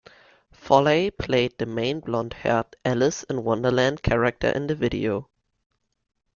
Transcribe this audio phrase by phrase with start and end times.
[0.51, 5.29] Foley played the main blond haired Alice in Wonderland character in the video.